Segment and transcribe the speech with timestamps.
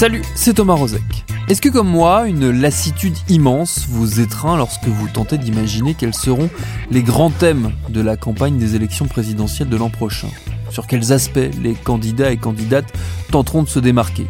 [0.00, 1.02] Salut, c'est Thomas Rozek.
[1.48, 6.48] Est-ce que comme moi, une lassitude immense vous étreint lorsque vous tentez d'imaginer quels seront
[6.90, 10.28] les grands thèmes de la campagne des élections présidentielles de l'an prochain?
[10.70, 12.90] Sur quels aspects les candidats et candidates
[13.30, 14.26] tenteront de se démarquer?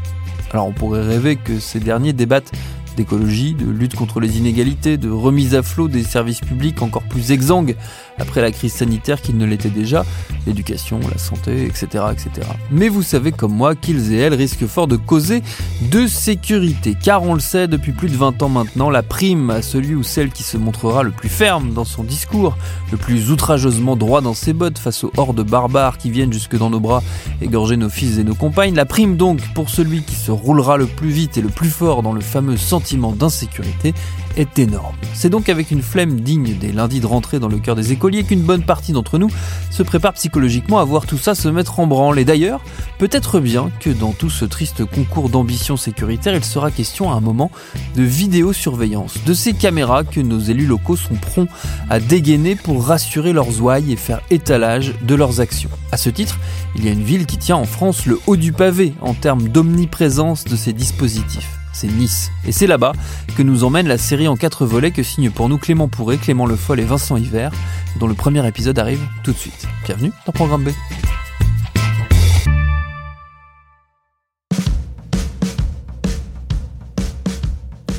[0.51, 2.51] Alors on pourrait rêver que ces derniers débattent
[2.97, 7.33] d'écologie, de lutte contre les inégalités, de remise à flot des services publics encore plus
[7.33, 7.77] exsangues
[8.19, 10.05] après la crise sanitaire qu'ils ne l'étaient déjà,
[10.47, 12.47] l'éducation, la santé, etc., etc.
[12.71, 15.43] Mais vous savez comme moi qu'ils et elles risquent fort de causer
[15.91, 19.63] de sécurité, car on le sait depuis plus de 20 ans maintenant, la prime à
[19.63, 22.57] celui ou celle qui se montrera le plus ferme dans son discours,
[22.91, 26.71] le plus outrageusement droit dans ses bottes face aux hordes barbares qui viennent jusque dans
[26.71, 27.03] nos bras
[27.41, 30.87] égorger nos fils et nos compagnes, la prime donc pour celui qui se roulera le
[30.87, 32.80] plus vite et le plus fort dans le fameux sentiment
[33.17, 33.95] d'insécurité
[34.37, 34.95] est énorme.
[35.15, 38.25] C'est donc avec une flemme digne des lundis de rentrée dans le cœur des écoliers
[38.25, 39.31] qu'une bonne partie d'entre nous
[39.71, 42.19] se prépare psychologiquement à voir tout ça se mettre en branle.
[42.19, 42.61] Et d'ailleurs,
[42.99, 47.21] peut-être bien que dans tout ce triste concours d'ambition sécuritaire, il sera question à un
[47.21, 47.51] moment
[47.97, 51.51] de vidéosurveillance, de ces caméras que nos élus locaux sont prompts
[51.89, 55.71] à dégainer pour rassurer leurs ouailles et faire étalage de leurs actions.
[55.93, 56.39] À ce titre,
[56.77, 59.49] il y a une ville qui tient en France le haut du pavé en termes
[59.49, 62.31] d'omniprésence de ces dispositifs c'est Nice.
[62.45, 62.93] Et c'est là-bas
[63.37, 66.47] que nous emmène la série en quatre volets que signent pour nous Clément Pourré, Clément
[66.47, 67.53] Le Foll et Vincent Hiver,
[67.99, 69.67] dont le premier épisode arrive tout de suite.
[69.85, 70.71] Bienvenue dans Programme B.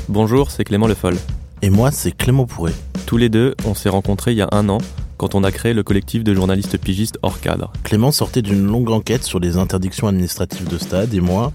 [0.08, 1.16] Bonjour, c'est Clément Le Foll.
[1.62, 2.72] Et moi, c'est Clément Pourré.
[3.06, 4.78] Tous les deux, on s'est rencontrés il y a un an
[5.22, 7.72] quand on a créé le collectif de journalistes pigistes hors cadre.
[7.84, 11.52] Clément sortait d'une longue enquête sur les interdictions administratives de stade et moi,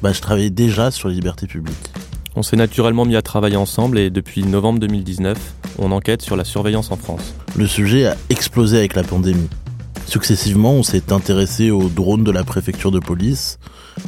[0.00, 1.90] bah, je travaillais déjà sur les libertés publiques.
[2.36, 5.36] On s'est naturellement mis à travailler ensemble et depuis novembre 2019,
[5.78, 7.34] on enquête sur la surveillance en France.
[7.54, 9.50] Le sujet a explosé avec la pandémie.
[10.06, 13.58] Successivement, on s'est intéressé aux drones de la préfecture de police,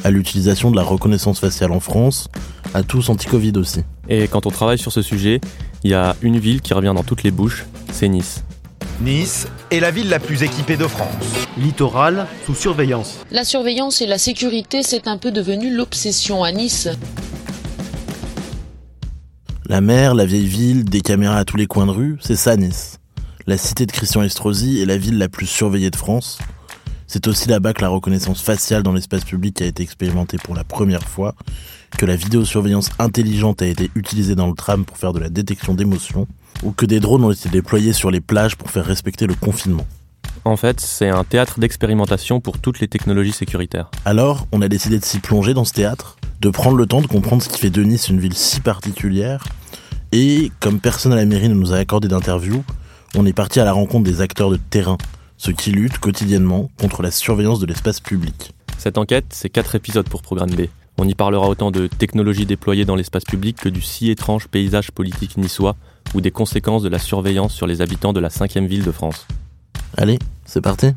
[0.03, 2.27] à l'utilisation de la reconnaissance faciale en France,
[2.73, 3.81] à tous anti-Covid aussi.
[4.09, 5.41] Et quand on travaille sur ce sujet,
[5.83, 8.43] il y a une ville qui revient dans toutes les bouches, c'est Nice.
[9.01, 11.09] Nice est la ville la plus équipée de France.
[11.57, 13.19] Littoral sous surveillance.
[13.29, 16.87] La surveillance et la sécurité, c'est un peu devenu l'obsession à Nice.
[19.67, 22.55] La mer, la vieille ville, des caméras à tous les coins de rue, c'est ça
[22.55, 22.99] Nice.
[23.47, 26.39] La cité de Christian Estrosi est la ville la plus surveillée de France.
[27.05, 30.63] C'est aussi là-bas que la reconnaissance faciale dans l'espace public a été expérimentée pour la
[30.63, 31.35] première fois,
[31.97, 35.73] que la vidéosurveillance intelligente a été utilisée dans le tram pour faire de la détection
[35.73, 36.27] d'émotions,
[36.63, 39.85] ou que des drones ont été déployés sur les plages pour faire respecter le confinement.
[40.43, 43.89] En fait, c'est un théâtre d'expérimentation pour toutes les technologies sécuritaires.
[44.05, 47.07] Alors, on a décidé de s'y plonger dans ce théâtre, de prendre le temps de
[47.07, 49.43] comprendre ce qui fait de Nice une ville si particulière,
[50.11, 52.63] et comme personne à la mairie ne nous a accordé d'interview,
[53.15, 54.97] on est parti à la rencontre des acteurs de terrain,
[55.37, 58.53] ceux qui luttent quotidiennement contre la surveillance de l'espace public.
[58.77, 60.67] Cette enquête, c'est quatre épisodes pour Programme B.
[60.97, 64.91] On y parlera autant de technologies déployées dans l'espace public que du si étrange paysage
[64.91, 65.75] politique niçois
[66.13, 69.25] ou des conséquences de la surveillance sur les habitants de la cinquième ville de France.
[69.97, 70.93] Allez, c'est parti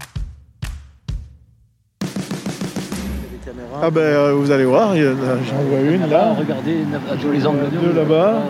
[3.81, 6.79] Ah ben euh, vous allez voir, j'en vois une là, Regardez
[7.11, 7.71] à tous les angles.
[7.81, 8.43] deux là-bas.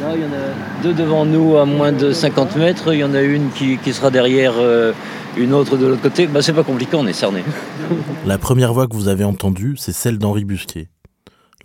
[0.00, 2.92] Là, il y en a deux devant nous à moins de 50 mètres.
[2.92, 4.92] Il y en a une qui, qui sera derrière, euh,
[5.36, 7.42] une autre de l'autre côté, bah, c'est pas compliqué, on est cerné.
[8.26, 10.88] La première voix que vous avez entendue, c'est celle d'Henri Busquet.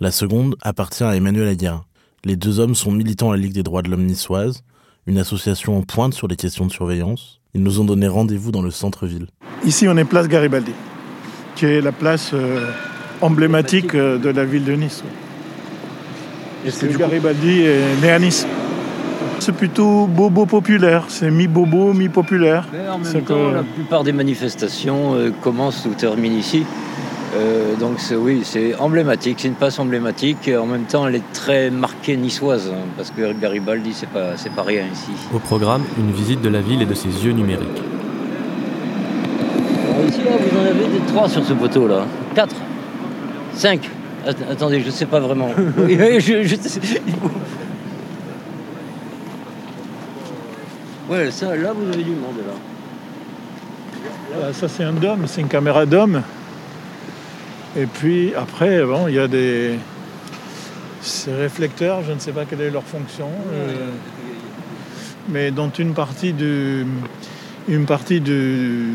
[0.00, 1.84] La seconde appartient à Emmanuel Aguirre.
[2.24, 4.62] Les deux hommes sont militants à la Ligue des droits de l'homme niçoise,
[5.06, 7.40] une association en pointe sur les questions de surveillance.
[7.54, 9.26] Ils nous ont donné rendez-vous dans le centre-ville.
[9.64, 10.72] Ici, on est place Garibaldi,
[11.54, 12.66] qui est la place euh,
[13.20, 15.02] emblématique euh, de la ville de Nice.
[16.64, 18.46] Que Garibaldi est né à Nice.
[19.38, 22.66] C'est plutôt bobo populaire, c'est mi-bobo, mi-populaire.
[22.72, 26.64] Mais en même C'est temps, que- la plupart des manifestations euh, commencent ou terminent ici.
[27.38, 30.50] Euh, donc oui, c'est emblématique, c'est une place emblématique.
[30.60, 34.52] En même temps, elle est très marquée niçoise, hein, parce que Garibaldi, c'est pas, c'est
[34.52, 35.10] pas rien ici.
[35.32, 37.68] Au programme, une visite de la ville et de ses yeux numériques.
[39.94, 42.04] Alors ici, là, vous en avez des trois sur ce poteau là.
[42.34, 42.56] Quatre
[43.54, 43.88] Cinq
[44.26, 45.50] Att- Attendez, je sais pas vraiment.
[45.88, 46.80] Je- je sais-
[51.08, 52.52] Ouais, ça, là, vous avez du monde là.
[54.34, 56.22] Voilà, ça, c'est un dôme, c'est une caméra dôme.
[57.76, 59.74] Et puis après, bon, il y a des.
[61.00, 63.90] Ces réflecteurs, je ne sais pas quelle est leur fonction, euh,
[65.28, 66.86] mais dont une partie du.
[67.68, 68.86] Une partie du.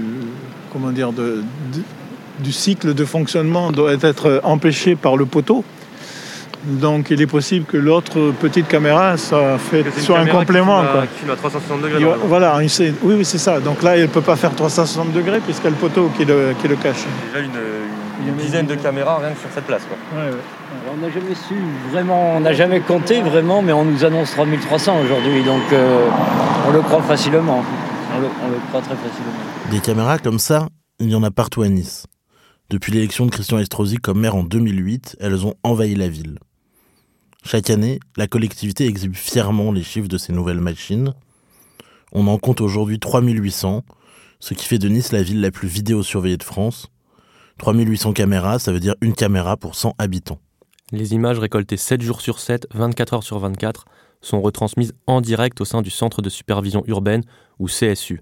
[0.72, 1.44] Comment dire, de,
[1.74, 1.82] de-
[2.40, 5.64] du cycle de fonctionnement doit être empêchée par le poteau.
[6.66, 10.82] Donc il est possible que l'autre petite caméra soit, fait, soit un complément.
[10.82, 11.04] quoi.
[11.32, 13.60] à 360 Il va- voilà, oui, oui, c'est ça.
[13.60, 16.26] Donc là, elle ne peut pas faire 360 degrés puisqu'il y a le poteau qui
[16.26, 17.04] le, qui le cache.
[17.34, 17.46] Déjà
[18.28, 19.84] une, dizaine de caméras rien que sur cette place.
[19.86, 19.98] Quoi.
[20.20, 20.38] Ouais, ouais.
[20.84, 21.56] Alors, on n'a jamais su
[21.92, 26.08] vraiment, on n'a jamais compté vraiment, mais on nous annonce 3300 aujourd'hui, donc euh,
[26.68, 27.64] on le croit facilement.
[28.16, 29.32] On le, on le croit très facilement.
[29.72, 30.68] Des caméras comme ça,
[31.00, 32.06] il y en a partout à Nice.
[32.70, 36.40] Depuis l'élection de Christian Estrosi comme maire en 2008, elles ont envahi la ville.
[37.46, 41.14] Chaque année, la collectivité exhibe fièrement les chiffres de ces nouvelles machines.
[42.14, 43.84] On en compte aujourd'hui 3800,
[44.40, 46.88] ce qui fait de Nice la ville la plus vidéosurveillée de France.
[47.58, 50.40] 3800 caméras, ça veut dire une caméra pour 100 habitants.
[50.92, 53.86] Les images récoltées 7 jours sur 7, 24 heures sur 24,
[54.22, 57.24] sont retransmises en direct au sein du Centre de supervision urbaine,
[57.60, 58.22] ou CSU.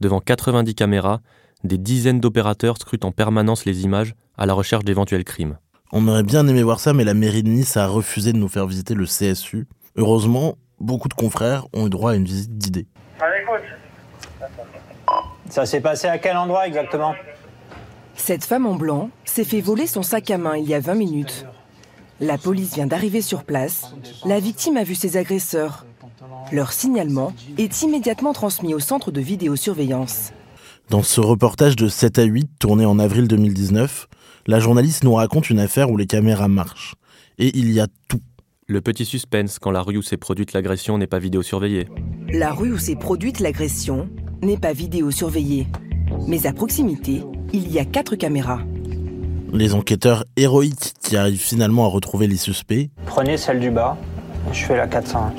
[0.00, 1.20] Devant 90 caméras,
[1.64, 5.58] des dizaines d'opérateurs scrutent en permanence les images à la recherche d'éventuels crimes.
[5.92, 8.48] On aurait bien aimé voir ça, mais la mairie de Nice a refusé de nous
[8.48, 9.66] faire visiter le CSU.
[9.96, 12.86] Heureusement, beaucoup de confrères ont eu droit à une visite guidée.
[15.48, 17.14] Ça s'est passé à quel endroit exactement?
[18.16, 20.94] Cette femme en blanc s'est fait voler son sac à main il y a 20
[20.94, 21.46] minutes.
[22.20, 23.94] La police vient d'arriver sur place.
[24.24, 25.86] La victime a vu ses agresseurs.
[26.50, 30.32] Leur signalement est immédiatement transmis au centre de vidéosurveillance.
[30.88, 34.08] Dans ce reportage de 7 à 8, tourné en avril 2019,
[34.46, 36.94] la journaliste nous raconte une affaire où les caméras marchent.
[37.38, 38.20] Et il y a tout.
[38.66, 41.88] Le petit suspense quand la rue où s'est produite l'agression n'est pas vidéosurveillée.
[42.32, 44.08] La rue où s'est produite l'agression
[44.42, 45.66] n'est pas vidéosurveillée.
[46.26, 47.22] Mais à proximité,
[47.56, 48.60] il y a quatre caméras.
[49.52, 53.96] Les enquêteurs héroïques qui arrivent finalement à retrouver les suspects, Prenez celle du bas.
[54.52, 55.32] Je fais la 401.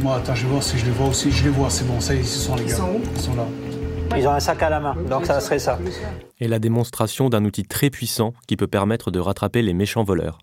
[0.00, 1.30] Moi, attends, je vais voir si je les vois aussi.
[1.30, 2.74] Je les vois, c'est bon, ça y est, ils sont les gars.
[3.14, 3.46] Ils sont là.
[4.16, 5.78] Ils ont un sac à la main, donc ça serait ça.
[6.40, 10.38] Et la démonstration d'un outil très puissant qui peut permettre de rattraper les méchants voleurs.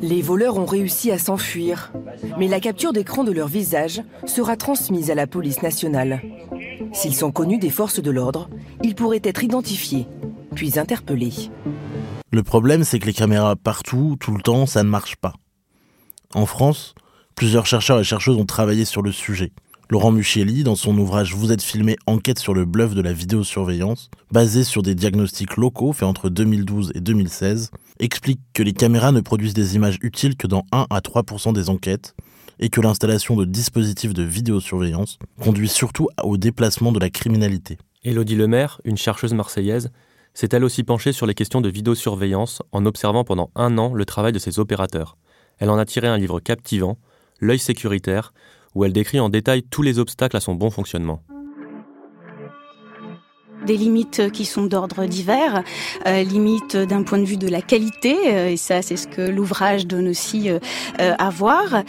[0.00, 1.92] Les voleurs ont réussi à s'enfuir,
[2.38, 6.20] mais la capture d'écran de leur visage sera transmise à la police nationale.
[6.92, 8.48] S'ils sont connus des forces de l'ordre,
[8.82, 10.06] ils pourraient être identifiés,
[10.54, 11.50] puis interpellés.
[12.30, 15.34] Le problème, c'est que les caméras partout, tout le temps, ça ne marche pas.
[16.34, 16.94] En France,
[17.34, 19.52] plusieurs chercheurs et chercheuses ont travaillé sur le sujet.
[19.90, 24.08] Laurent Muchelli, dans son ouvrage Vous êtes filmé, enquête sur le bluff de la vidéosurveillance,
[24.30, 29.20] basé sur des diagnostics locaux faits entre 2012 et 2016, explique que les caméras ne
[29.20, 32.14] produisent des images utiles que dans 1 à 3% des enquêtes
[32.58, 37.78] et que l'installation de dispositifs de vidéosurveillance conduit surtout au déplacement de la criminalité.
[38.04, 39.90] Élodie Lemaire, une chercheuse marseillaise,
[40.34, 44.04] s'est elle aussi penchée sur les questions de vidéosurveillance en observant pendant un an le
[44.04, 45.16] travail de ses opérateurs.
[45.58, 46.98] Elle en a tiré un livre captivant,
[47.40, 48.32] L'œil sécuritaire,
[48.74, 51.22] où elle décrit en détail tous les obstacles à son bon fonctionnement.
[53.66, 55.62] Des limites qui sont d'ordre divers,
[56.06, 59.22] euh, limites d'un point de vue de la qualité, euh, et ça c'est ce que
[59.22, 60.58] l'ouvrage donne aussi euh,
[61.00, 61.82] euh, à voir,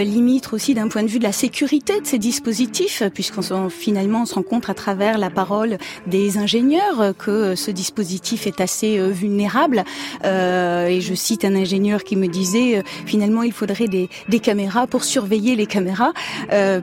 [0.00, 4.26] limites aussi d'un point de vue de la sécurité de ces dispositifs, puisqu'on finalement on
[4.26, 9.84] se rend compte à travers la parole des ingénieurs que ce dispositif est assez vulnérable.
[10.24, 14.08] Et je cite un ingénieur qui me disait finalement il faudrait des,
[14.40, 16.12] caméras pour surveiller les caméras,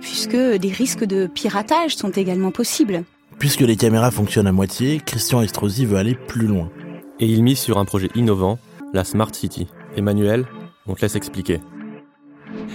[0.02, 3.04] puisque des risques de piratage sont également possibles.
[3.40, 6.72] Puisque les caméras fonctionnent à moitié, Christian Estrosi veut aller plus loin.
[7.20, 8.58] Et il mise sur un projet innovant,
[8.94, 9.68] la Smart City.
[9.96, 10.46] Emmanuel,
[10.88, 11.60] on te laisse expliquer.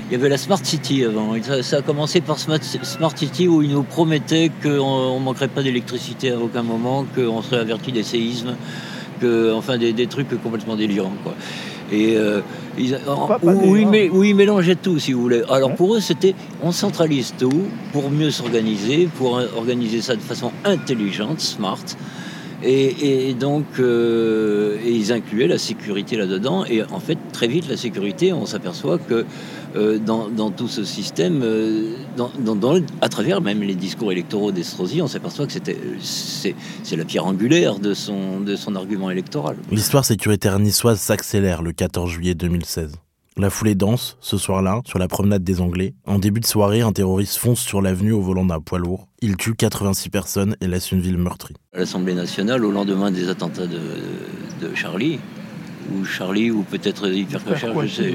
[0.06, 1.34] Il y avait la Smart City avant.
[1.62, 2.60] Ça, a commencé par Smart,
[3.16, 7.58] City où ils nous promettaient qu'on ne manquerait pas d'électricité à aucun moment, qu'on serait
[7.58, 8.54] averti des séismes,
[9.20, 11.16] que, enfin des, des trucs complètement délirants.
[11.24, 11.34] Quoi.
[11.92, 12.40] Et euh,
[12.78, 12.98] ils,
[13.42, 15.42] où, ils, mélangeaient tout, si vous voulez.
[15.50, 20.52] Alors pour eux, c'était on centralise tout pour mieux s'organiser, pour organiser ça de façon
[20.64, 21.84] intelligente, smart.
[22.64, 26.64] Et, donc, euh, ils incluaient la sécurité là-dedans.
[26.64, 29.24] Et en fait, très vite, la sécurité, on s'aperçoit que
[29.74, 31.94] euh, dans, tout ce système, euh,
[33.00, 35.52] à travers même les discours électoraux d'Estrosi, on s'aperçoit que
[36.00, 36.54] c'est,
[36.96, 39.56] la pierre angulaire de son, de son argument électoral.
[39.70, 42.92] L'histoire sécuritaire niçoise s'accélère le 14 juillet 2016.
[43.38, 45.94] La foulée danse, ce soir-là, sur la promenade des Anglais.
[46.06, 49.08] En début de soirée, un terroriste fonce sur l'avenue au volant d'un poids lourd.
[49.22, 51.54] Il tue 86 personnes et laisse une ville meurtrie.
[51.72, 55.18] À l'Assemblée nationale, au lendemain des attentats de, Charlie,
[55.94, 58.12] ou Charlie, ou peut-être Hypercocher, je sais.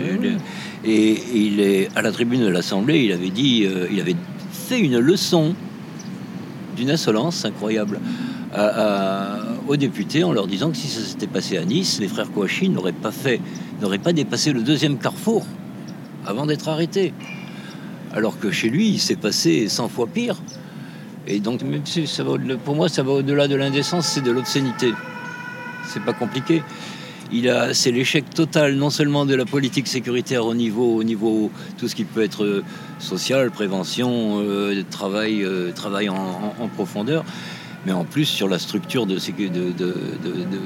[0.86, 4.16] Et il est à la tribune de l'Assemblée, il avait dit, euh, il avait
[4.52, 5.56] fait une leçon
[6.76, 8.00] d'une insolence incroyable
[9.68, 12.70] aux députés en leur disant que si ça s'était passé à Nice, les frères Kouachi
[12.70, 13.42] n'auraient pas fait,
[13.82, 15.46] n'auraient pas dépassé le deuxième carrefour
[16.26, 17.14] avant d'être arrêtés.
[18.14, 20.38] Alors que chez lui, il s'est passé 100 fois pire.
[21.28, 22.34] Et donc, même si ça va,
[22.64, 24.94] pour moi, ça va au-delà de l'indécence, c'est de l'obscénité.
[25.86, 26.64] C'est pas compliqué.
[27.32, 31.52] Il a, c'est l'échec total, non seulement de la politique sécuritaire au niveau, au niveau
[31.78, 32.64] tout ce qui peut être euh,
[33.00, 37.26] social, prévention, euh, travail, euh, travail en, profondeur,
[37.86, 40.60] mais en plus sur la structure de, de, de, de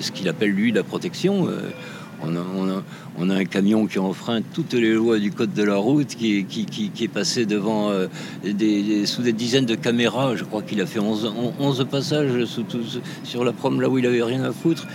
[0.00, 1.48] ce qu'il appelle lui la protection.
[2.22, 6.44] On a, un camion qui enfreint toutes les lois du code de la route, qui,
[6.44, 8.06] qui, est passé devant euh,
[8.44, 10.36] des, sous des dizaines de caméras.
[10.36, 12.44] Je crois qu'il a fait 11, 11 passages
[13.24, 14.86] sur la prom là où il avait rien à foutre.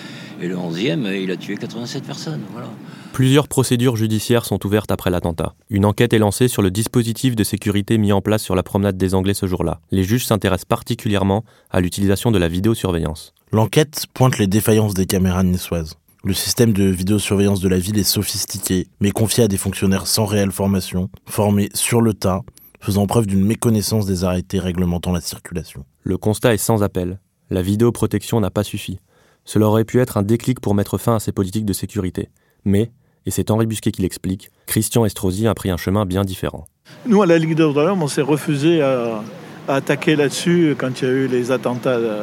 [0.42, 2.42] Et le 11e, il a tué 87 personnes.
[2.52, 2.70] Voilà.
[3.14, 5.54] Plusieurs procédures judiciaires sont ouvertes après l'attentat.
[5.70, 8.98] Une enquête est lancée sur le dispositif de sécurité mis en place sur la promenade
[8.98, 9.82] des Anglais ce jour-là.
[9.92, 13.34] Les juges s'intéressent particulièrement à l'utilisation de la vidéosurveillance.
[13.52, 15.98] L'enquête pointe les défaillances des caméras niçoises.
[16.24, 20.26] Le système de vidéosurveillance de la ville est sophistiqué, mais confié à des fonctionnaires sans
[20.26, 22.42] réelle formation, formés sur le tas,
[22.80, 25.84] faisant preuve d'une méconnaissance des arrêtés réglementant la circulation.
[26.04, 27.20] Le constat est sans appel.
[27.50, 29.00] La vidéoprotection n'a pas suffi.
[29.44, 32.30] Cela aurait pu être un déclic pour mettre fin à ces politiques de sécurité.
[32.64, 32.92] Mais,
[33.26, 36.68] et c'est Henri Busquet qui l'explique, Christian Estrosi a pris un chemin bien différent.
[37.06, 39.24] Nous, à la Ligue de l'Homme, on s'est refusé à,
[39.68, 42.22] attaquer là-dessus quand il y a eu les attentats euh,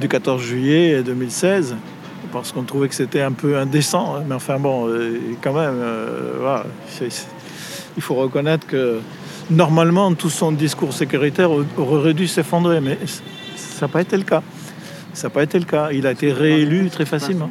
[0.00, 1.76] du 14 juillet 2016
[2.32, 4.16] parce qu'on trouvait que c'était un peu indécent.
[4.16, 4.24] Hein.
[4.28, 6.62] Mais enfin bon, euh, quand même, euh,
[7.96, 9.00] il faut reconnaître que
[9.50, 12.98] normalement tout son discours sécuritaire aurait dû s'effondrer, mais
[13.56, 14.42] ça n'a pas été le cas.
[15.12, 15.90] Ça n'a pas été le cas.
[15.92, 17.50] Il a été réélu très facilement.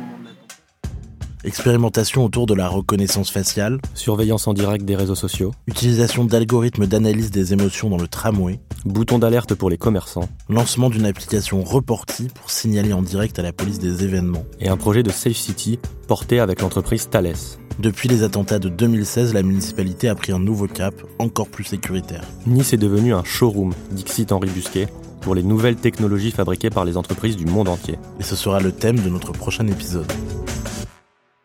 [1.45, 3.79] Expérimentation autour de la reconnaissance faciale.
[3.93, 5.51] Surveillance en direct des réseaux sociaux.
[5.67, 8.59] Utilisation d'algorithmes d'analyse des émotions dans le tramway.
[8.83, 10.27] Bouton d'alerte pour les commerçants.
[10.49, 14.43] Lancement d'une application Reporti pour signaler en direct à la police des événements.
[14.59, 17.35] Et un projet de Safe City porté avec l'entreprise Thales.
[17.77, 22.23] Depuis les attentats de 2016, la municipalité a pris un nouveau cap, encore plus sécuritaire.
[22.47, 24.87] Nice est devenu un showroom, Dixit Henri Busquet,
[25.21, 27.99] pour les nouvelles technologies fabriquées par les entreprises du monde entier.
[28.19, 30.11] Et ce sera le thème de notre prochain épisode.